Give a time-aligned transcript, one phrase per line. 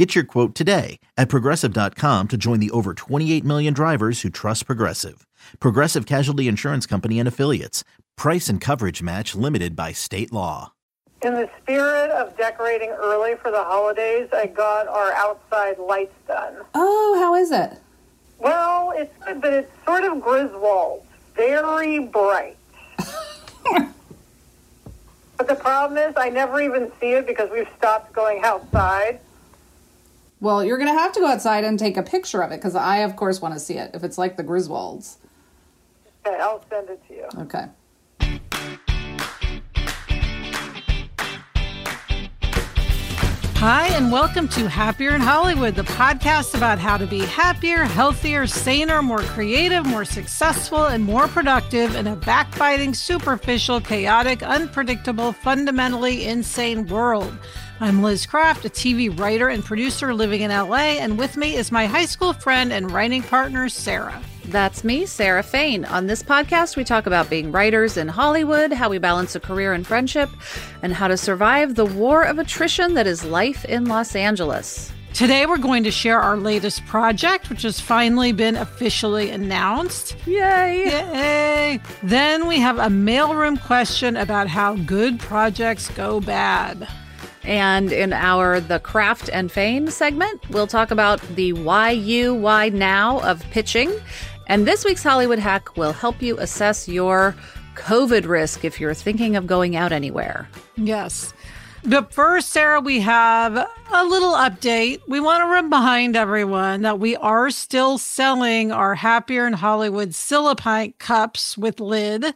[0.00, 4.64] Get your quote today at progressive.com to join the over 28 million drivers who trust
[4.64, 5.26] Progressive.
[5.58, 7.84] Progressive Casualty Insurance Company and Affiliates.
[8.16, 10.72] Price and coverage match limited by state law.
[11.20, 16.54] In the spirit of decorating early for the holidays, I got our outside lights done.
[16.74, 17.78] Oh, how is it?
[18.38, 21.04] Well, it's good, but it's sort of Griswold.
[21.34, 22.56] Very bright.
[22.96, 23.92] but
[25.46, 29.20] the problem is, I never even see it because we've stopped going outside.
[30.42, 32.74] Well, you're going to have to go outside and take a picture of it because
[32.74, 35.18] I, of course, want to see it if it's like the Griswolds.
[36.26, 37.26] Okay, I'll send it to you.
[37.40, 37.66] Okay.
[43.58, 48.46] Hi, and welcome to Happier in Hollywood, the podcast about how to be happier, healthier,
[48.46, 56.24] saner, more creative, more successful, and more productive in a backbiting, superficial, chaotic, unpredictable, fundamentally
[56.24, 57.36] insane world.
[57.82, 61.72] I'm Liz Craft, a TV writer and producer living in LA, and with me is
[61.72, 64.22] my high school friend and writing partner, Sarah.
[64.44, 65.86] That's me, Sarah Fain.
[65.86, 69.72] On this podcast, we talk about being writers in Hollywood, how we balance a career
[69.72, 70.28] and friendship,
[70.82, 74.92] and how to survive the war of attrition that is life in Los Angeles.
[75.14, 80.16] Today, we're going to share our latest project, which has finally been officially announced.
[80.26, 80.84] Yay!
[80.84, 81.80] Yay!
[82.02, 86.86] Then we have a mailroom question about how good projects go bad.
[87.42, 92.68] And in our The Craft and Fain segment, we'll talk about the why you, why
[92.68, 93.92] now of pitching.
[94.46, 97.34] And this week's Hollywood hack will help you assess your
[97.76, 100.48] COVID risk if you're thinking of going out anywhere.
[100.76, 101.32] Yes.
[101.82, 105.00] But first, Sarah, we have a little update.
[105.08, 110.98] We want to remind everyone that we are still selling our Happier in Hollywood Silipint
[110.98, 112.34] cups with lid.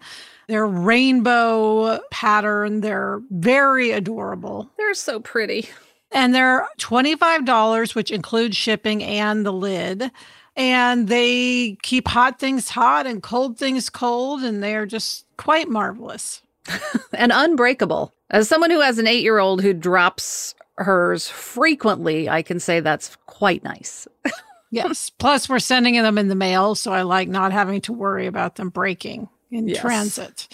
[0.48, 2.80] They're rainbow pattern.
[2.80, 4.70] They're very adorable.
[4.76, 5.68] They're so pretty.
[6.12, 10.10] And they're $25, which includes shipping and the lid
[10.56, 16.42] and they keep hot things hot and cold things cold, and they're just quite marvelous.
[17.12, 18.14] and unbreakable.
[18.30, 22.80] As someone who has an eight year old who drops hers frequently, I can say
[22.80, 24.08] that's quite nice.
[24.70, 25.10] yes.
[25.10, 28.56] Plus, we're sending them in the mail, so I like not having to worry about
[28.56, 29.80] them breaking in yes.
[29.80, 30.48] transit.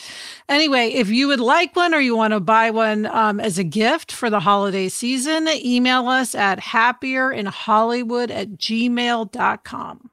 [0.49, 3.65] Anyway, if you would like one or you want to buy one um, as a
[3.65, 10.11] gift for the holiday season, email us at happierinhollywood at gmail.com.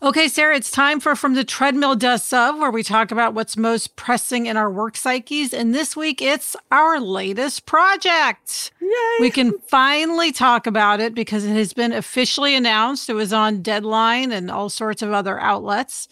[0.00, 3.56] Okay, Sarah, it's time for From the Treadmill Dust Of, where we talk about what's
[3.56, 5.52] most pressing in our work psyches.
[5.52, 8.70] And this week, it's our latest project.
[8.80, 9.16] Yay.
[9.18, 13.10] We can finally talk about it because it has been officially announced.
[13.10, 16.06] It was on Deadline and all sorts of other outlets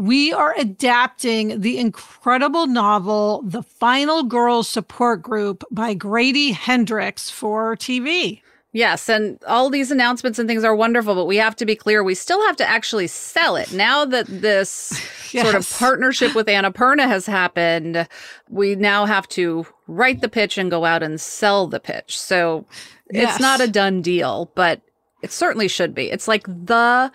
[0.00, 7.76] we are adapting the incredible novel The Final Girls Support Group by Grady Hendrix for
[7.76, 8.40] TV.
[8.72, 12.02] Yes, and all these announcements and things are wonderful, but we have to be clear
[12.02, 13.74] we still have to actually sell it.
[13.74, 14.98] Now that this
[15.32, 15.44] yes.
[15.44, 18.08] sort of partnership with Annapurna has happened,
[18.48, 22.18] we now have to write the pitch and go out and sell the pitch.
[22.18, 22.64] So
[23.10, 23.32] yes.
[23.34, 24.80] it's not a done deal, but
[25.22, 26.10] it certainly should be.
[26.10, 27.12] It's like the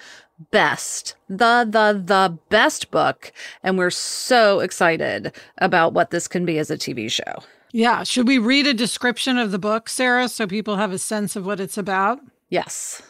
[0.52, 3.32] best, the, the, the best book.
[3.64, 7.44] And we're so excited about what this can be as a TV show.
[7.72, 8.04] Yeah.
[8.04, 11.46] Should we read a description of the book, Sarah, so people have a sense of
[11.46, 12.20] what it's about?
[12.50, 13.02] Yes.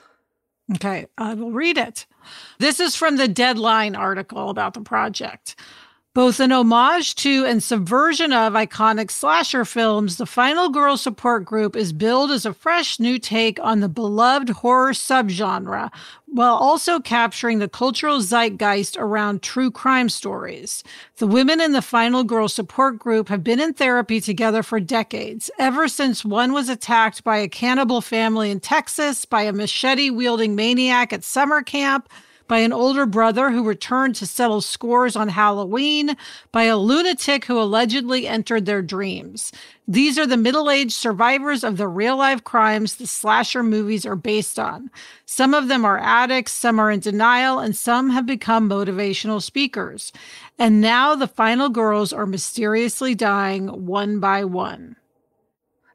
[0.73, 2.07] Okay, I will read it.
[2.57, 5.55] This is from the Deadline article about the project.
[6.15, 11.75] Both an homage to and subversion of iconic slasher films, the Final Girl Support Group
[11.75, 15.91] is billed as a fresh new take on the beloved horror subgenre,
[16.25, 20.85] while also capturing the cultural zeitgeist around true crime stories.
[21.17, 25.51] The women in the Final Girl Support Group have been in therapy together for decades,
[25.59, 30.55] ever since one was attacked by a cannibal family in Texas, by a machete wielding
[30.55, 32.07] maniac at summer camp,
[32.47, 36.15] by an older brother who returned to settle scores on Halloween,
[36.51, 39.51] by a lunatic who allegedly entered their dreams.
[39.87, 44.15] These are the middle aged survivors of the real life crimes the slasher movies are
[44.15, 44.89] based on.
[45.25, 50.11] Some of them are addicts, some are in denial, and some have become motivational speakers.
[50.57, 54.95] And now the final girls are mysteriously dying one by one.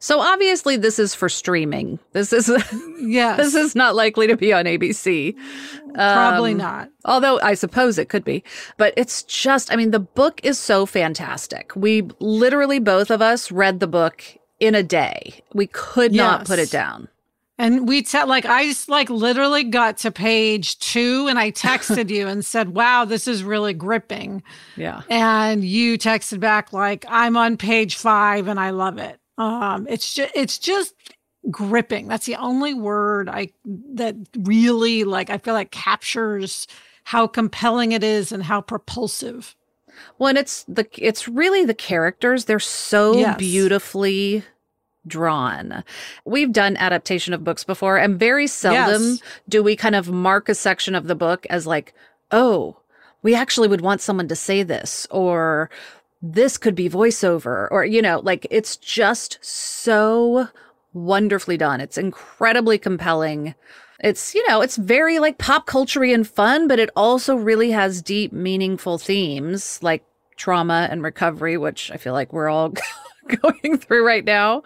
[0.02, 1.98] So obviously this is for streaming.
[2.12, 2.48] This is
[3.00, 3.36] Yes.
[3.36, 5.36] this is not likely to be on ABC.
[5.94, 6.90] Probably Um, not.
[7.04, 8.42] Although I suppose it could be.
[8.78, 11.72] But it's just I mean the book is so fantastic.
[11.76, 14.24] We literally both of us read the book
[14.58, 15.42] in a day.
[15.54, 17.08] We could not put it down.
[17.58, 22.08] And we te- like I just like literally got to page two and I texted
[22.16, 24.42] you and said, "Wow, this is really gripping."
[24.78, 25.02] Yeah.
[25.10, 30.12] And you texted back like, "I'm on page five and I love it." Um, it's
[30.14, 30.94] just it's just
[31.50, 32.08] gripping.
[32.08, 33.48] That's the only word I
[33.94, 36.66] that really like I feel like captures
[37.04, 39.56] how compelling it is and how propulsive.
[40.18, 42.44] Well, and it's the it's really the characters.
[42.44, 43.38] They're so Yes.
[43.38, 44.44] beautifully
[45.06, 45.84] drawn.
[46.26, 49.22] We've done adaptation of books before, and very seldom Yes.
[49.48, 51.94] do we kind of mark a section of the book as like,
[52.30, 52.76] oh,
[53.22, 55.70] we actually would want someone to say this, or
[56.22, 60.48] this could be voiceover, or you know, like it's just so
[60.92, 61.80] wonderfully done.
[61.80, 63.54] It's incredibly compelling.
[64.02, 68.02] It's, you know, it's very like pop culture and fun, but it also really has
[68.02, 70.02] deep, meaningful themes like
[70.36, 72.72] trauma and recovery, which I feel like we're all
[73.42, 74.62] going through right now.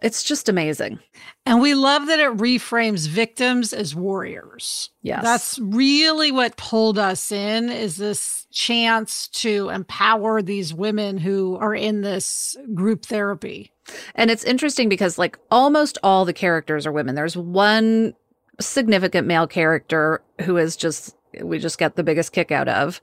[0.00, 1.00] It's just amazing.
[1.44, 4.90] And we love that it reframes victims as warriors.
[5.02, 5.24] Yes.
[5.24, 11.74] That's really what pulled us in is this chance to empower these women who are
[11.74, 13.72] in this group therapy.
[14.14, 17.16] And it's interesting because like almost all the characters are women.
[17.16, 18.14] There's one
[18.60, 23.00] significant male character who is just we just get the biggest kick out of.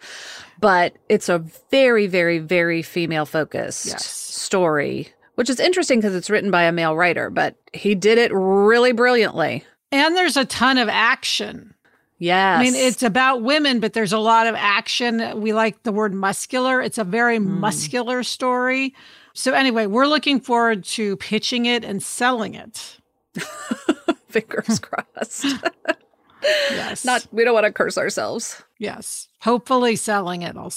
[0.60, 1.40] But it's a
[1.70, 4.06] very, very, very female focused Yes.
[4.06, 8.32] story, which is interesting because it's written by a male writer, but he did it
[8.34, 9.64] really brilliantly.
[9.92, 11.74] And there's a ton of action.
[12.18, 12.60] Yes.
[12.60, 15.42] I mean, it's about women, but there's a lot of action.
[15.42, 16.82] We like the word muscular.
[16.82, 17.60] It's a very Hmm.
[17.60, 18.94] muscular story.
[19.34, 22.98] So, anyway, we're looking forward to pitching it and selling it.
[24.30, 25.46] fingers crossed.
[26.72, 27.04] Yes.
[27.06, 28.64] Not we don't want to curse ourselves.
[28.78, 29.28] yes.
[29.42, 30.56] Hopefully selling it.
[30.56, 30.74] I'll,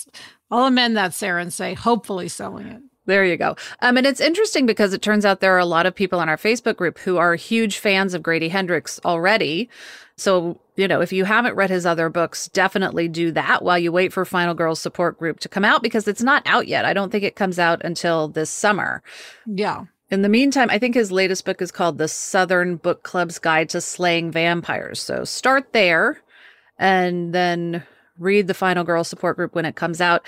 [0.50, 2.82] I'll amend that, Sarah, and say hopefully selling it.
[3.08, 3.56] There you go.
[3.80, 6.28] Um, and it's interesting because it turns out there are a lot of people in
[6.28, 9.70] our Facebook group who are huge fans of Grady Hendrix already.
[10.16, 13.90] So, you know, if you haven't read his other books, definitely do that while you
[13.92, 16.84] wait for Final Girls Support Group to come out because it's not out yet.
[16.84, 19.02] I don't think it comes out until this summer.
[19.46, 19.86] Yeah.
[20.10, 23.70] In the meantime, I think his latest book is called The Southern Book Club's Guide
[23.70, 25.00] to Slaying Vampires.
[25.00, 26.20] So start there
[26.78, 27.84] and then
[28.18, 30.26] read the Final Girl Support Group when it comes out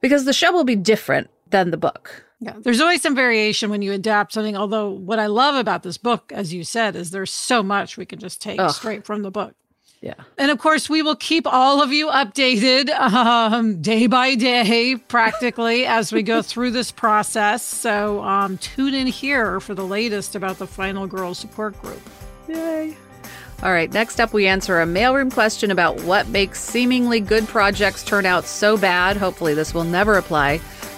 [0.00, 2.24] because the show will be different than the book.
[2.40, 4.56] Yeah, there's always some variation when you adapt something.
[4.56, 8.04] Although, what I love about this book, as you said, is there's so much we
[8.04, 8.70] can just take Ugh.
[8.70, 9.54] straight from the book.
[10.02, 10.14] Yeah.
[10.36, 15.86] And of course, we will keep all of you updated um, day by day, practically,
[15.86, 17.62] as we go through this process.
[17.62, 22.02] So um, tune in here for the latest about the Final Girls Support Group.
[22.48, 22.96] Yay.
[23.62, 28.04] All right, next up, we answer a mailroom question about what makes seemingly good projects
[28.04, 29.16] turn out so bad.
[29.16, 30.60] Hopefully, this will never apply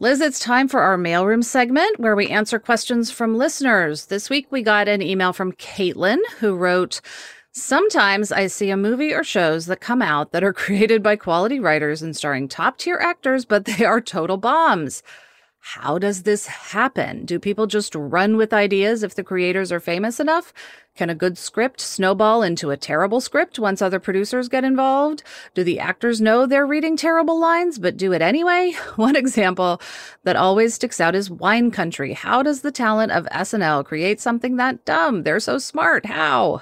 [0.00, 4.06] Liz, it's time for our mailroom segment where we answer questions from listeners.
[4.06, 7.00] This week we got an email from Caitlin who wrote,
[7.52, 11.60] Sometimes I see a movie or shows that come out that are created by quality
[11.60, 15.04] writers and starring top tier actors, but they are total bombs.
[15.66, 17.24] How does this happen?
[17.24, 20.52] Do people just run with ideas if the creators are famous enough?
[20.94, 25.22] Can a good script snowball into a terrible script once other producers get involved?
[25.54, 28.74] Do the actors know they're reading terrible lines but do it anyway?
[28.96, 29.80] One example
[30.24, 32.12] that always sticks out is Wine Country.
[32.12, 35.22] How does the talent of SNL create something that dumb?
[35.22, 36.04] They're so smart.
[36.04, 36.60] How?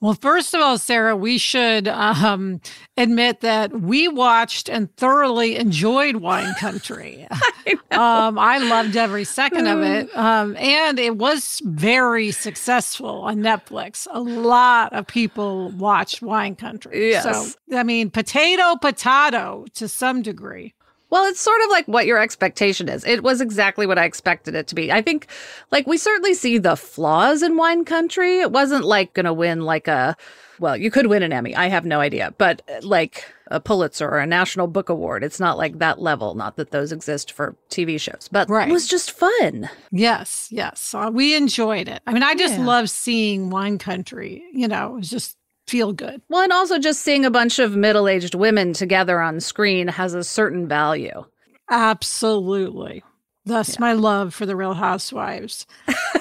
[0.00, 2.60] Well, first of all, Sarah, we should um,
[2.96, 7.26] admit that we watched and thoroughly enjoyed Wine Country.
[7.30, 10.16] I, um, I loved every second of it.
[10.16, 14.06] Um, and it was very successful on Netflix.
[14.12, 17.10] A lot of people watched Wine Country.
[17.10, 17.24] Yes.
[17.24, 20.74] So, I mean, potato, potato to some degree.
[21.10, 23.04] Well, it's sort of like what your expectation is.
[23.06, 24.92] It was exactly what I expected it to be.
[24.92, 25.26] I think,
[25.70, 28.40] like, we certainly see the flaws in Wine Country.
[28.40, 30.14] It wasn't like going to win like a,
[30.58, 31.56] well, you could win an Emmy.
[31.56, 35.24] I have no idea, but like a Pulitzer or a National Book Award.
[35.24, 36.34] It's not like that level.
[36.34, 38.68] Not that those exist for TV shows, but Right.
[38.68, 39.70] it was just fun.
[39.90, 40.92] Yes, yes.
[40.94, 42.02] Uh, we enjoyed it.
[42.06, 42.66] I mean, I just Yeah.
[42.66, 44.42] love seeing Wine Country.
[44.52, 45.37] You know, it was just
[45.68, 46.22] feel good.
[46.28, 50.14] Well, and also just seeing a bunch of middle aged women together on screen has
[50.14, 51.24] a certain value.
[51.70, 53.02] Absolutely.
[53.44, 55.66] Thus, my love for the Real Housewives.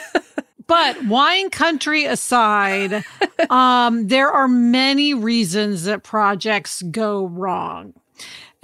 [0.68, 3.04] but wine country aside,
[3.50, 7.94] um, there are many reasons that projects go wrong.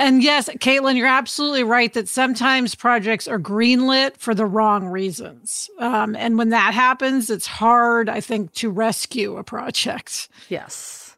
[0.03, 5.69] And yes, Caitlin, you're absolutely right that sometimes projects are greenlit for the wrong reasons.
[5.79, 10.27] Um, and when that happens, it's hard, I think, to rescue a project.
[10.49, 11.15] Yes.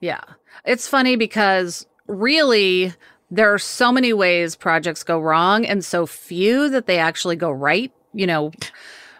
[0.00, 0.22] Yeah.
[0.64, 2.92] It's funny because really
[3.30, 7.52] there are so many ways projects go wrong and so few that they actually go
[7.52, 7.92] right.
[8.14, 8.50] You know,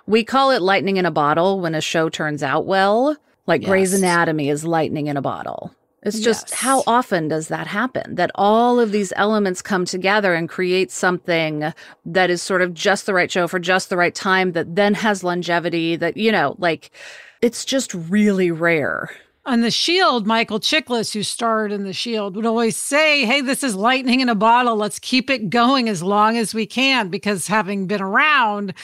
[0.08, 3.16] we call it lightning in a bottle when a show turns out well.
[3.46, 5.72] Like Grey's Anatomy is lightning in a bottle.
[6.02, 6.60] It's just Yes.
[6.60, 8.14] how often does that happen?
[8.14, 11.72] That all of these elements come together and create something
[12.06, 14.94] that is sort of just the right show for just the right time that then
[14.94, 16.90] has longevity that, you know, like
[17.42, 19.10] it's just really rare.
[19.44, 23.64] on the Shield, Michael Chiklis, who starred in the Shield, would always say, Hey, this
[23.64, 24.76] is lightning in a bottle.
[24.76, 27.08] Let's keep it going as long as we can.
[27.08, 28.74] Because having been around,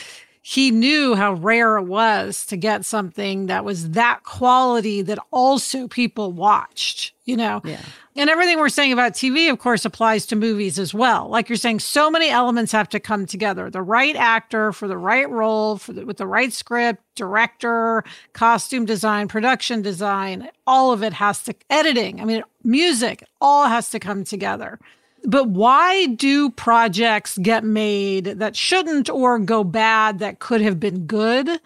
[0.47, 5.89] he knew how rare it was to get something that was that quality that also
[5.89, 7.63] people watched, you know?
[7.65, 7.81] Yeah.
[8.15, 11.31] And everything we're saying about TV, of course, applies to movies as well.
[11.31, 13.71] Like you're saying, so many elements have to come together.
[13.71, 18.85] The right actor for the right role, for the, with the right script, director, costume
[18.85, 23.99] design, production design, all of it has to, editing, I mean, music, all has to
[23.99, 24.79] come together.
[25.27, 31.07] But why do projects get made that shouldn't or go bad that could have been
[31.07, 31.61] good?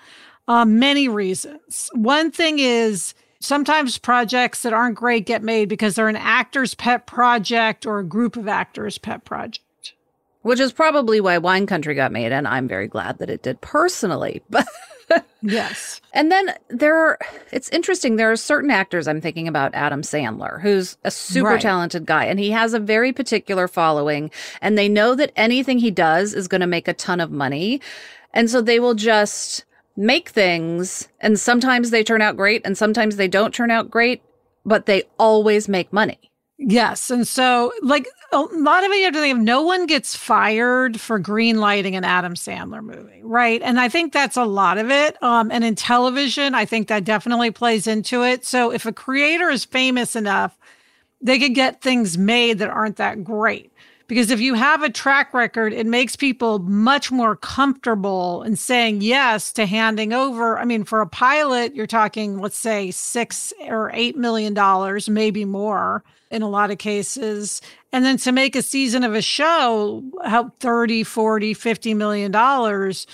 [0.47, 1.91] Um, many reasons.
[1.93, 7.07] One thing is sometimes projects that aren't great get made because they're an actor's pet
[7.07, 9.95] project or a group of actors' pet project.
[10.43, 13.61] which is probably why Wine Country got made, and I'm very glad that it did
[13.61, 14.43] personally.
[14.51, 14.67] But
[15.43, 16.01] Yes.
[16.13, 17.19] and then there are
[17.53, 21.61] it's interesting, there are certain actors I'm thinking about Adam Sandler, who's a super Right.
[21.61, 25.91] talented guy, and he has a very particular following, and they know that anything he
[25.91, 27.81] does is gonna make a ton of money.
[28.35, 29.65] And so they will just
[29.97, 34.23] make things, and sometimes they turn out great, and sometimes they don't turn out great,
[34.65, 36.28] but they always make money.
[36.61, 37.09] Yes.
[37.11, 40.17] And so, like, a lot of it, you have to think of no one gets
[40.17, 43.63] fired for green lighting an Adam Sandler movie, right?
[43.63, 45.23] And I think that's a lot of it.
[45.23, 48.45] Um, and in television, I think that definitely plays into it.
[48.45, 50.59] So if a creator is famous enough,
[51.21, 53.73] they could get things made that aren't that great.
[54.09, 59.03] Because if you have a track record, it makes people much more comfortable in saying
[59.03, 60.59] yes to handing over.
[60.59, 65.45] I mean, for a pilot, you're talking, let's say, six or eight million dollars, maybe
[65.45, 67.61] more in a lot of cases.
[67.93, 73.07] And then to make a season of a show, how 30, 40, 50 million dollars.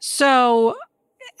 [0.00, 0.76] So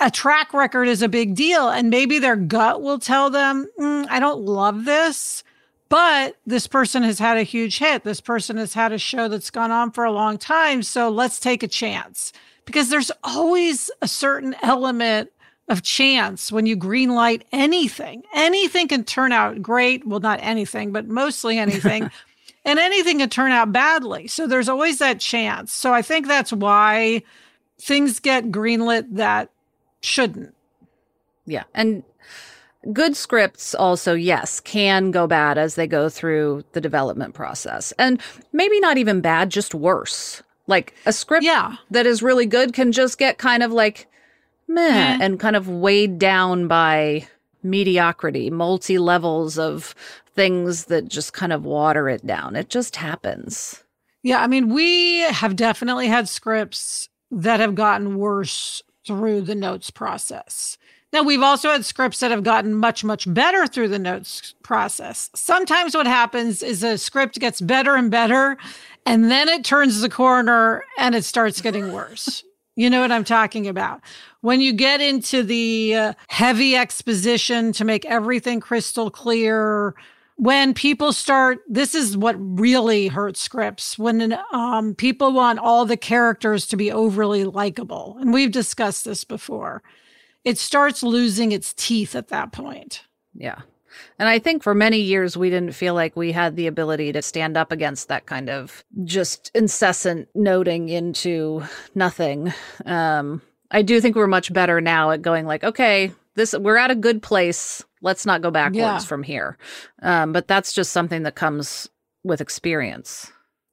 [0.00, 1.68] a track record is a big deal.
[1.68, 5.44] And maybe their gut will tell them, "Mm, I don't love this,
[5.92, 8.02] but this person has had a huge hit.
[8.02, 10.82] This person has had a show that's gone on for a long time.
[10.82, 12.32] So let's take a chance.
[12.64, 15.30] Because there's always a certain element
[15.68, 18.22] of chance when you greenlight anything.
[18.32, 20.06] Anything can turn out great.
[20.06, 22.10] Well, not anything, but mostly anything.
[22.64, 24.28] and anything can turn out badly.
[24.28, 25.74] So there's always that chance.
[25.74, 27.22] So I think that's why
[27.78, 29.50] things get greenlit that
[30.00, 30.54] shouldn't.
[31.44, 31.64] Yeah.
[31.74, 32.02] And
[32.92, 37.92] good scripts also, yes, can go bad as they go through the development process.
[37.98, 38.20] And
[38.52, 40.42] maybe not even bad, just worse.
[40.66, 41.76] Like a script Yeah.
[41.90, 44.06] that is really good can just get kind of like
[44.68, 45.18] meh Meh.
[45.20, 47.26] and kind of weighed down by
[47.62, 49.94] mediocrity, multi levels of
[50.34, 52.56] things that just kind of water it down.
[52.56, 53.82] It just happens.
[54.22, 59.90] Yeah, I mean, we have definitely had scripts that have gotten worse through the notes
[59.90, 60.78] process.
[61.12, 65.30] Now, we've also had scripts that have gotten much, much better through the notes process.
[65.34, 68.56] Sometimes what happens is a script gets better and better,
[69.04, 72.44] and then it turns the corner and it starts getting worse.
[72.74, 74.00] You know what I'm talking about?
[74.40, 79.94] When you get into the uh, heavy exposition to make everything crystal clear,
[80.36, 83.98] when people start, this is what really hurts scripts.
[83.98, 89.22] When um, people want all the characters to be overly likable, and we've discussed this
[89.22, 89.82] before,
[90.44, 93.02] it starts losing its teeth at that point.
[93.34, 93.60] Yeah.
[94.18, 97.22] And I think for many years, we didn't feel like we had the ability to
[97.22, 101.62] stand up against that kind of just incessant noting into
[101.94, 102.52] nothing.
[102.86, 106.90] Um, I do think we're much better now at going like, okay, this we're at
[106.90, 107.84] a good place.
[108.00, 108.98] Let's not go backwards yeah.
[109.00, 109.58] from here.
[110.02, 111.88] Um, but that's just something that comes
[112.24, 113.30] with experience.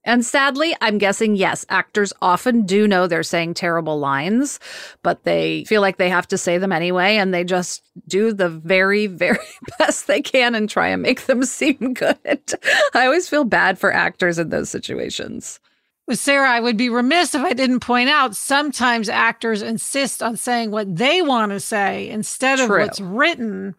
[0.10, 4.60] And sadly, I'm guessing yes, actors often do know they're saying terrible lines,
[5.04, 7.18] but they feel like they have to say them anyway.
[7.18, 9.38] And they just do the very, very
[9.78, 12.42] best they can and try and make them seem good.
[12.96, 15.60] I always feel bad for actors in those situations.
[16.08, 20.38] With Sarah, I would be remiss if I didn't point out sometimes actors insist on
[20.38, 22.80] saying what they want to say instead of True.
[22.80, 23.76] what's written.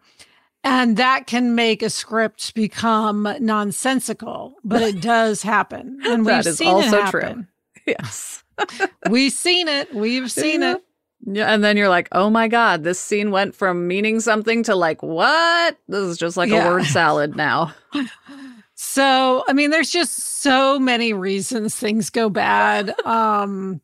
[0.63, 5.99] And that can make a script become nonsensical, but it does happen.
[6.05, 7.47] And we've seen also it happen.
[7.75, 7.95] True.
[7.99, 8.43] Yes.
[9.09, 9.93] We've seen it.
[9.93, 10.75] We've seen yeah.
[10.75, 10.83] it.
[11.23, 14.75] Yeah, and then you're like, oh my God, this scene went from meaning something to
[14.75, 15.77] like, what?
[15.87, 16.67] This is just like yeah.
[16.67, 17.73] a word salad now.
[18.73, 22.99] So, I mean, there's just so many reasons things go bad.
[23.05, 23.81] Um,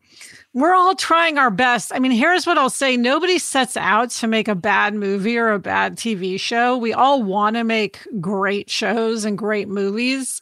[0.58, 1.92] we're all trying our best.
[1.94, 5.52] I mean, here's what I'll say nobody sets out to make a bad movie or
[5.52, 6.76] a bad TV show.
[6.76, 10.42] We all want to make great shows and great movies,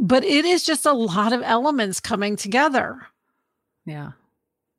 [0.00, 3.06] but it is just a lot of elements coming together.
[3.86, 4.12] Yeah.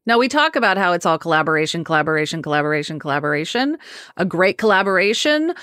[0.06, 3.78] Now, we talk about how it's all collaboration, collaboration, collaboration, collaboration.
[4.18, 5.54] A great collaboration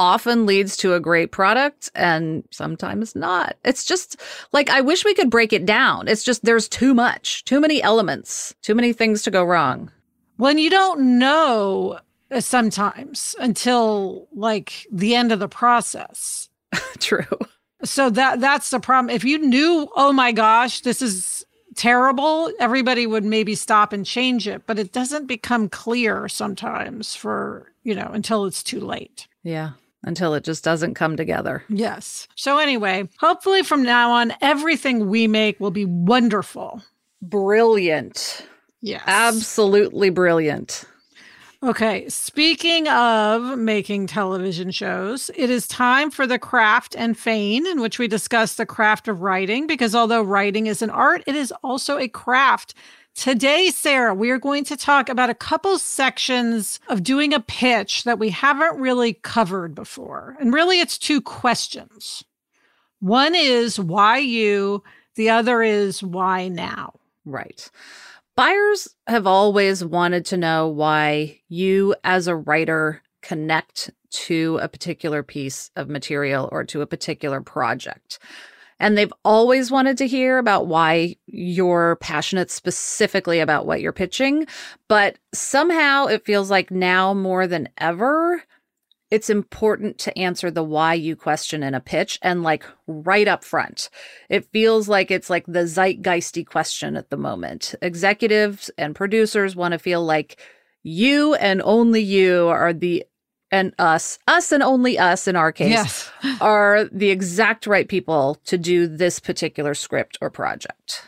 [0.00, 3.56] often leads to a great product and sometimes not.
[3.64, 4.18] It's just
[4.50, 6.08] like I wish we could break it down.
[6.08, 9.92] It's just there's too much, too many elements, too many things to go wrong.
[10.38, 16.48] When you don't know uh, sometimes until like the end of the process.
[16.98, 17.38] True.
[17.84, 19.14] So that that's the problem.
[19.14, 21.44] If you knew, oh my gosh, this is
[21.76, 27.70] terrible, everybody would maybe stop and change it, but it doesn't become clear sometimes for,
[27.82, 29.28] you know, until it's too late.
[29.42, 31.62] Yeah until it just doesn't come together.
[31.68, 32.28] Yes.
[32.34, 36.82] So, anyway, hopefully from now on, everything we make will be wonderful.
[37.22, 38.46] Brilliant.
[38.80, 39.02] Yes.
[39.06, 40.84] Absolutely brilliant.
[41.62, 47.82] Okay, speaking of making television shows, it is time for the craft and Fain, in
[47.82, 51.52] which we discuss the craft of writing, because although writing is an art, it is
[51.62, 52.72] also a craft.
[53.20, 58.04] Today, Sarah, we are going to talk about a couple sections of doing a pitch
[58.04, 60.38] that we haven't really covered before.
[60.40, 62.24] And really, it's two questions.
[63.00, 64.82] One is why you,
[65.16, 66.94] the other is why now.
[67.26, 67.70] Right.
[68.36, 75.22] Buyers have always wanted to know why you, as a writer, connect to a particular
[75.22, 78.18] piece of material or to a particular project.
[78.80, 84.46] And they've always wanted to hear about why you're passionate specifically about what you're pitching.
[84.88, 88.42] But somehow it feels like now more than ever,
[89.10, 93.44] it's important to answer the why you question in a pitch and like right up
[93.44, 93.90] front.
[94.28, 97.74] It feels like it's like the zeitgeisty question at the moment.
[97.82, 100.40] Executives and producers want to feel like
[100.82, 103.04] you and only you are the
[103.52, 105.99] and us, us and only us in our case, yes.
[106.40, 111.04] Are the exact right people to do this particular script or project.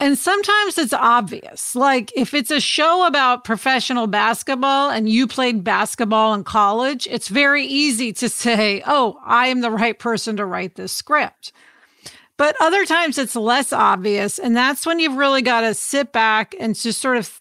[0.00, 1.76] And sometimes it's obvious.
[1.76, 7.28] Like if it's a show about professional basketball and you played basketball in college, it's
[7.28, 11.52] very easy to say, oh, I am the right person to write this script.
[12.36, 14.40] But other times it's less obvious.
[14.40, 17.40] And that's when you've really got to sit back and just sort of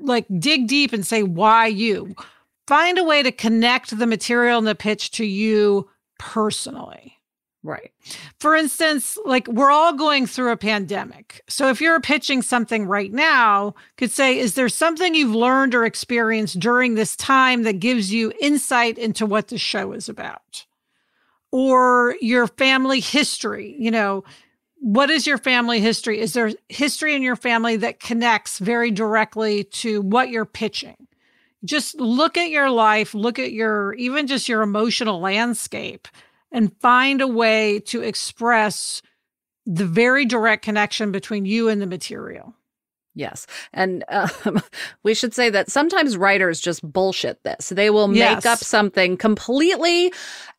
[0.00, 2.16] like dig deep and say, why you?
[2.70, 5.89] find a way to connect the material and the pitch to you
[6.20, 7.16] personally.
[7.62, 7.90] Right.
[8.38, 11.42] For instance, like we're all going through a pandemic.
[11.48, 15.84] So if you're pitching something right now, could say, is there something you've learned or
[15.84, 20.64] experienced during this time that gives you insight into what the show is about?
[21.52, 24.24] Or your family history, you know,
[24.76, 26.20] what is your family history?
[26.20, 31.08] Is there history in your family that connects very directly to what you're pitching?
[31.64, 36.08] Just look at your life, look at your even just your emotional landscape
[36.52, 39.02] and find a way to express
[39.66, 42.54] the very direct connection between you and the material.
[43.14, 43.46] Yes.
[43.72, 44.62] And um,
[45.02, 47.68] we should say that sometimes writers just bullshit this.
[47.68, 48.46] They will make yes.
[48.46, 50.12] up something completely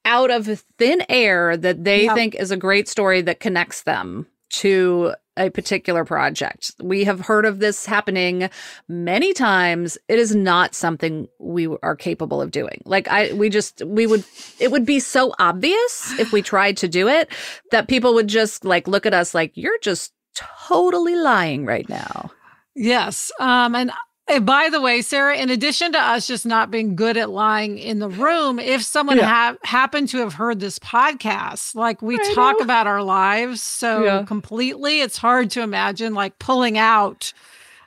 [0.06, 2.16] out of thin air that they yep.
[2.16, 6.72] think is a great story that connects them to a particular project.
[6.82, 8.50] We have heard of this happening
[8.88, 9.98] many times.
[10.08, 12.82] It is not something we are capable of doing.
[12.86, 14.26] Like I we just we would
[14.60, 17.32] it would be so obvious if we tried to do it
[17.72, 22.32] that people would just like look at us like you're just totally lying right now.
[22.76, 23.32] Yes.
[23.40, 23.92] Um and
[24.40, 28.00] by the way, Sarah, in addition to us just not being good at lying in
[28.00, 29.26] the room, if someone yeah.
[29.28, 32.64] ha- happened to have heard this podcast, like we I talk know.
[32.64, 34.24] about our lives so yeah.
[34.24, 37.34] completely, it's hard to imagine like pulling out,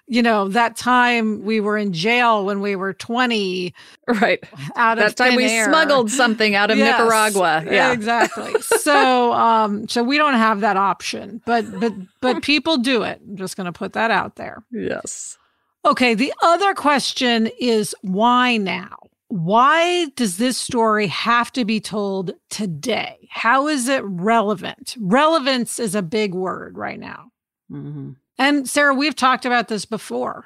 [0.07, 3.73] you know, that time we were in jail when we were 20.
[4.07, 4.45] Right.
[4.77, 5.65] Out that of time we air.
[5.65, 7.65] smuggled something out of yes, Nicaragua.
[7.65, 7.93] Yeah.
[7.93, 8.61] Exactly.
[8.61, 11.41] so um so we don't have that option.
[11.47, 13.23] But but but people do it.
[13.27, 14.63] I'm just gonna put that out there.
[14.71, 15.39] Yes.
[15.85, 18.97] Okay, the other question is why now?
[19.29, 23.29] Why does this story have to be told today?
[23.31, 24.97] How is it relevant?
[24.99, 27.31] Relevance is a big word right now.
[27.71, 28.13] Mm-hmm.
[28.39, 30.45] And Sarah, we've talked about this before.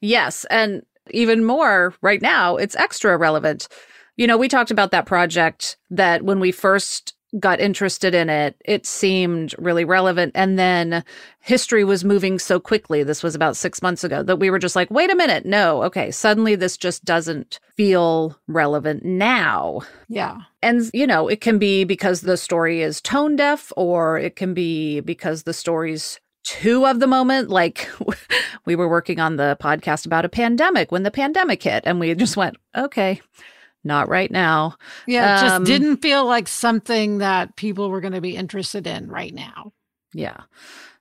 [0.00, 0.44] Yes.
[0.50, 3.68] And even more right now, it's extra relevant.
[4.16, 8.56] You know, we talked about that project that when we first got interested in it,
[8.64, 10.32] it seemed really relevant.
[10.34, 11.04] And then
[11.40, 13.02] history was moving so quickly.
[13.02, 15.44] This was about six months ago that we were just like, wait a minute.
[15.44, 16.10] No, okay.
[16.10, 19.80] Suddenly this just doesn't feel relevant now.
[20.08, 20.38] Yeah.
[20.62, 24.54] And, you know, it can be because the story is tone deaf, or it can
[24.54, 27.50] be because the story's too of the moment.
[27.50, 27.88] Like
[28.64, 32.14] we were working on the podcast about a pandemic when the pandemic hit, and we
[32.14, 33.20] just went, okay
[33.84, 34.76] not right now.
[35.06, 38.86] Yeah, it um, just didn't feel like something that people were going to be interested
[38.86, 39.72] in right now.
[40.12, 40.42] Yeah.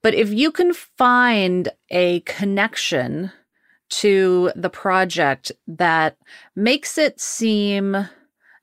[0.02, 3.32] But if you can find a connection
[3.90, 6.18] to the project that
[6.56, 8.08] makes it seem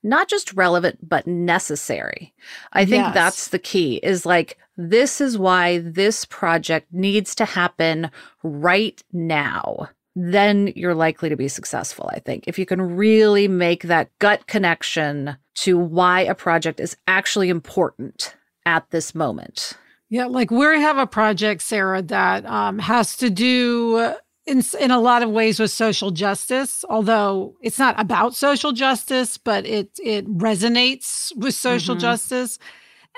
[0.03, 2.35] not just relevant but necessary.
[2.73, 3.15] I think yes.
[3.15, 8.11] that's the key is like this is why this project needs to happen
[8.43, 12.45] right now then you're likely to be successful, I think.
[12.47, 18.35] If you can really make that gut connection to why a project is actually important
[18.67, 19.75] at this moment.
[20.11, 24.15] Yeah, like we have a project, Sarah, that um, has to do
[24.47, 26.85] in in a lot of ways with social justice.
[26.89, 32.03] Although it's not about social justice, but it it resonates with social mm-hmm.
[32.03, 32.59] justice,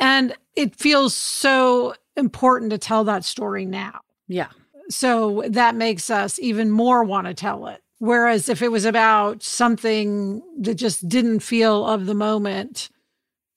[0.00, 4.00] and it feels so important to tell that story now.
[4.28, 4.48] Yeah,
[4.88, 7.82] so that makes us even more want to tell it.
[7.98, 12.90] Whereas if it was about something that just didn't feel of the moment,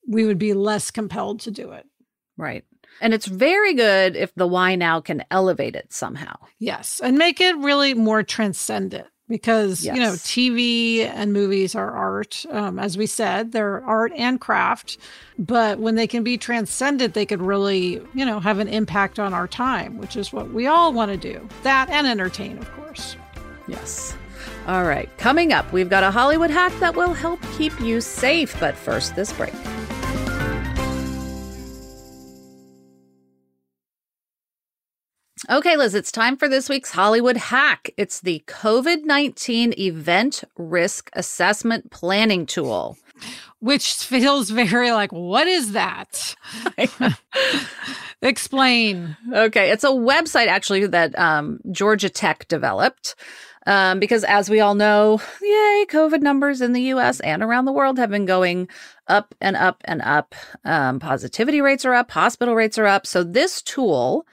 [0.08, 1.86] we would be less compelled to do it.
[2.38, 2.63] Right.
[3.02, 6.36] And it's very good if the why now can elevate it somehow.
[6.58, 7.02] Yes.
[7.04, 9.96] And make it really more transcendent because yes.
[9.96, 12.46] you know tv and movies are art.
[12.50, 14.98] Um, as we said they're art and craft
[15.38, 19.34] but when they can be transcended they could really you know have an impact on
[19.34, 23.15] our time which is what we all want to do that and entertain of course.
[23.68, 24.18] Yes.
[24.68, 28.60] All right coming up we've got a hollywood hack that will help keep you safe
[28.60, 29.54] but first this break
[35.47, 37.91] Okay, Liz, it's time for this week's Hollywood hack.
[37.95, 42.97] It's the COVID 19 event risk assessment planning tool.
[43.60, 46.36] Which feels very like, what is that?
[48.21, 49.15] Explain.
[49.34, 53.15] Okay, it's a website actually that um, Georgia Tech developed.
[53.65, 57.71] Um, because as we all know, yay, COVID numbers in the US and around the
[57.71, 58.67] world have been going
[59.08, 60.36] up and up and up.
[60.65, 63.08] Um, positivity rates are up, hospital rates are up.
[63.08, 64.25] So this tool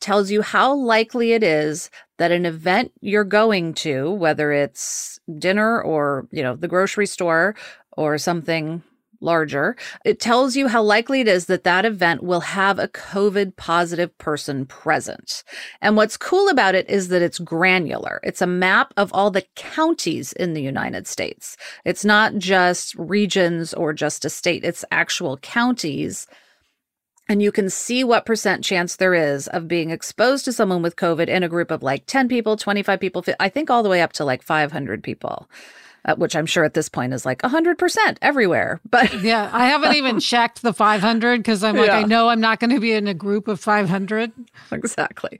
[0.00, 5.80] tells you how likely it is that an event you're going to, whether it's dinner
[5.80, 7.54] or, you know, the grocery store
[7.92, 8.82] or something
[9.20, 13.56] larger, it tells you how likely it is that that event will have a COVID
[13.56, 15.44] positive person present.
[15.80, 18.20] And what's cool about it is that it's granular.
[18.22, 21.56] It's a map of all the counties in the United States.
[21.84, 26.26] It's not just regions or just a state, it's actual counties
[27.30, 30.96] and you can see what percent chance there is of being exposed to someone with
[30.96, 34.02] COVID in a group of like 10 people, 25 people, I think all the way
[34.02, 35.48] up to like 500 people.
[36.02, 38.80] Uh, which I'm sure at this point is like 100% everywhere.
[38.88, 41.98] But yeah, I haven't even checked the 500 because I'm like, yeah.
[41.98, 44.32] I know I'm not going to be in a group of 500.
[44.72, 45.38] Exactly.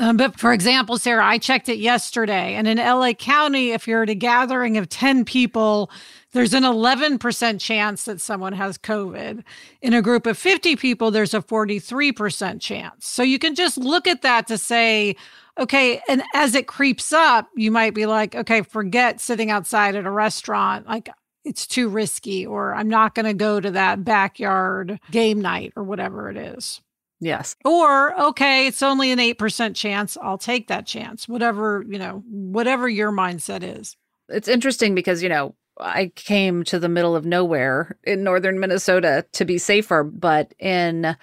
[0.00, 4.02] Um, but for example, Sarah, I checked it yesterday, and in LA County, if you're
[4.02, 5.92] at a gathering of 10 people,
[6.34, 9.44] there's an 11% chance that someone has COVID.
[9.80, 13.06] In a group of 50 people, there's a 43% chance.
[13.06, 15.14] So you can just look at that to say,
[15.58, 20.06] okay, and as it creeps up, you might be like, okay, forget sitting outside at
[20.06, 20.88] a restaurant.
[20.88, 21.08] Like,
[21.44, 25.84] it's too risky, or I'm not going to go to that backyard game night or
[25.84, 26.80] whatever it is.
[27.20, 27.54] Yes.
[27.64, 30.18] Or, okay, it's only an 8% chance.
[30.20, 31.28] I'll take that chance.
[31.28, 33.96] Whatever, you know, whatever your mindset is.
[34.28, 39.24] It's interesting because, you know, I came to the middle of nowhere in northern Minnesota
[39.32, 41.16] to be safer, but in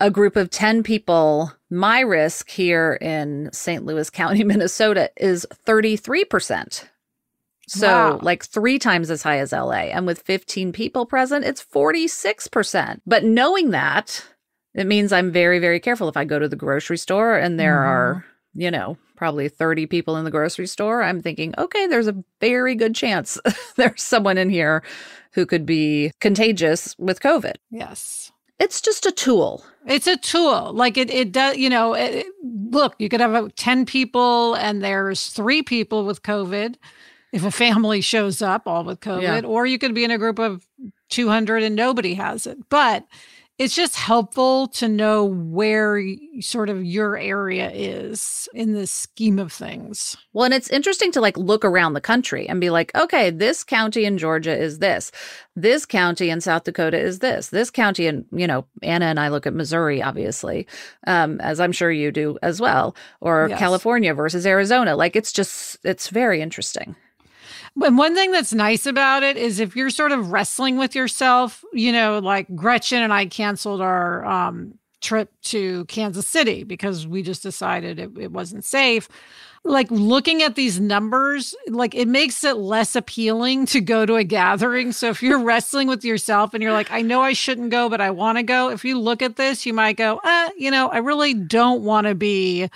[0.00, 3.84] a group of 10 people, my risk here in St.
[3.84, 6.84] Louis County, Minnesota is 33%.
[7.68, 8.18] So, Wow.
[8.22, 9.90] like three times as high as LA.
[9.92, 13.00] And with 15 people present, it's 46%.
[13.06, 14.24] But knowing that,
[14.74, 17.78] it means I'm very, very careful if I go to the grocery store and there
[17.78, 17.86] Mhm.
[17.86, 18.24] are,
[18.54, 21.02] you know, probably 30 people in the grocery store.
[21.02, 23.38] I'm thinking, okay, there's a very good chance
[23.76, 24.82] there's someone in here
[25.32, 27.54] who could be contagious with COVID.
[27.70, 28.32] Yes.
[28.58, 29.64] It's just a tool.
[29.86, 30.72] It's a tool.
[30.74, 34.82] Like it, it does, you know, it, look, you could have uh, 10 people and
[34.82, 36.76] there's three people with COVID
[37.32, 39.40] if a family shows up all with COVID, Yeah.
[39.48, 40.66] or you could be in a group of
[41.10, 42.58] 200 and nobody has it.
[42.68, 43.06] But
[43.60, 46.02] it's just helpful to know where
[46.40, 50.16] sort of your area is in the scheme of things.
[50.32, 53.62] Well, and it's interesting to like look around the country and be like, okay, this
[53.62, 55.12] county in Georgia is this.
[55.56, 57.50] This county in South Dakota is this.
[57.50, 60.66] This county in, you know, Anna and I look at Missouri, obviously,
[61.06, 63.58] um, as I'm sure you do as well, or Yes.
[63.58, 64.96] California versus Arizona.
[64.96, 66.96] Like it's just, it's very interesting.
[67.82, 71.64] And one thing that's nice about it is if you're sort of wrestling with yourself,
[71.72, 77.22] you know, like Gretchen and I canceled our um, trip to Kansas City because we
[77.22, 79.08] just decided it, it wasn't safe.
[79.62, 84.24] Like looking at these numbers, like it makes it less appealing to go to a
[84.24, 84.92] gathering.
[84.92, 88.00] So if you're wrestling with yourself and you're like, I know I shouldn't go, but
[88.00, 90.88] I want to go, if you look at this, you might go, uh, you know,
[90.88, 92.70] I really don't want to be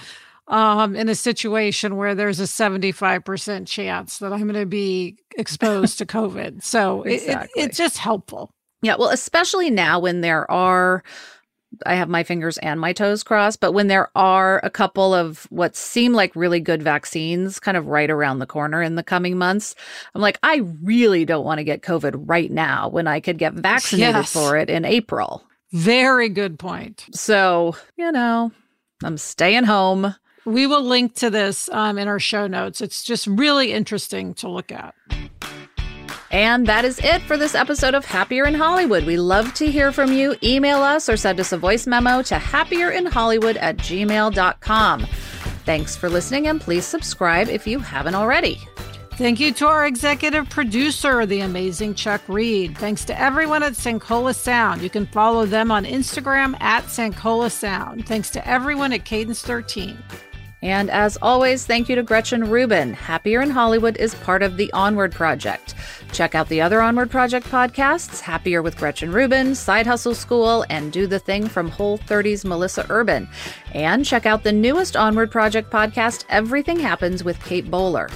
[0.48, 5.98] um, in a situation where there's a 75% chance that I'm going to be exposed
[5.98, 6.62] to COVID.
[6.62, 8.50] So it- it- it's just helpful.
[8.82, 8.96] Yeah.
[8.98, 11.02] Well, especially now when there are,
[11.86, 15.44] I have my fingers and my toes crossed, but when there are a couple of
[15.50, 19.38] what seem like really good vaccines kind of right around the corner in the coming
[19.38, 19.74] months,
[20.14, 23.54] I'm like, I really don't want to get COVID right now when I could get
[23.54, 24.32] vaccinated Yes.
[24.34, 25.42] for it in April.
[25.72, 27.06] Very good point.
[27.12, 28.52] So, you know,
[29.02, 30.14] I'm staying home.
[30.44, 32.80] We will link to this um, in our show notes.
[32.80, 34.94] It's just really interesting to look at.
[36.30, 39.04] And that is it for this episode of Happier in Hollywood.
[39.04, 40.34] We love to hear from you.
[40.42, 45.06] Email us or send us a voice memo to happierinhollywood at gmail.com.
[45.64, 48.60] Thanks for listening and please subscribe if you haven't already.
[49.12, 52.76] Thank you to our executive producer, the amazing Chuck Reed.
[52.76, 54.82] Thanks to everyone at Sankola Sound.
[54.82, 58.08] You can follow them on Instagram at Sankola Sound.
[58.08, 59.96] Thanks to everyone at Cadence 13.
[60.64, 62.94] And as always, thank you to Gretchen Rubin.
[62.94, 65.74] Happier in Hollywood is part of the Onward Project.
[66.10, 70.90] Check out the other Onward Project podcasts Happier with Gretchen Rubin, Side Hustle School, and
[70.90, 73.28] Do the Thing from Whole 30's Melissa Urban.
[73.74, 78.08] And check out the newest Onward Project podcast, Everything Happens with Kate Bowler.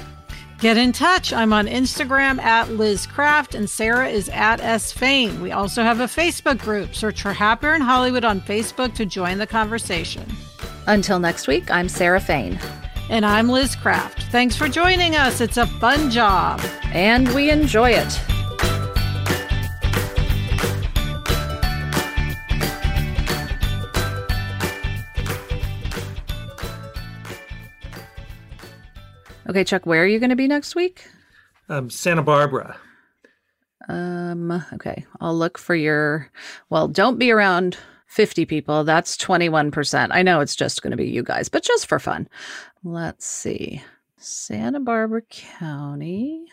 [0.58, 1.34] Get in touch.
[1.34, 5.42] I'm on Instagram at Liz Craft and Sarah is at S Fain.
[5.42, 6.94] We also have a Facebook group.
[6.94, 10.26] Search for Happier in Hollywood on Facebook to join the conversation.
[10.88, 12.58] Until next week, I'm Sarah Fain.
[13.10, 14.22] And I'm Liz Craft.
[14.32, 15.42] Thanks for joining us.
[15.42, 16.62] It's a fun job.
[16.94, 18.20] And we enjoy it.
[29.46, 31.06] Okay, Chuck, where are you going to be next week?
[31.68, 32.78] Um, Santa Barbara.
[33.90, 35.04] Um, okay.
[35.20, 36.30] I'll look for your
[36.70, 37.76] well, don't be around
[38.18, 38.82] 50 people.
[38.82, 40.08] That's 21%.
[40.10, 42.26] I know it's just going to be you guys, but just for fun.
[42.82, 43.80] Let's see.
[44.16, 46.46] Santa Barbara County.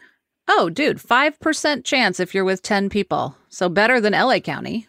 [0.48, 3.36] Oh, dude, 5% chance if you're with 10 people.
[3.50, 4.88] So better than LA County.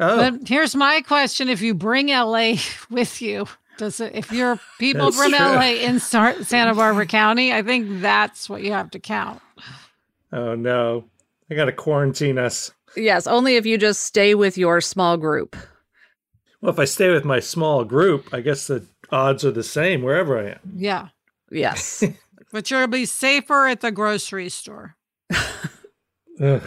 [0.00, 2.54] Oh, But here's my question if you bring LA
[2.90, 5.38] with you, does it, if you're people from true.
[5.38, 9.42] LA in Santa Barbara County, I think that's what you have to count.
[10.32, 11.04] oh no.
[11.50, 12.72] I got to quarantine us.
[12.96, 15.54] Yes, only if you just stay with your small group.
[16.66, 20.02] Well, if I stay with my small group, I guess the odds are the same
[20.02, 20.58] wherever I am.
[20.74, 21.08] Yeah.
[21.50, 22.02] Yes.
[22.52, 24.96] But you'll be safer at the grocery store.
[26.40, 26.62] Ugh.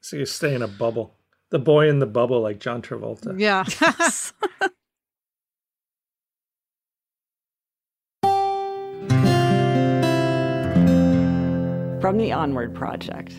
[0.00, 1.14] So you stay in a bubble.
[1.50, 3.38] The boy in the bubble, like John Travolta.
[3.38, 3.64] Yeah.
[12.00, 13.34] From the Onward Project.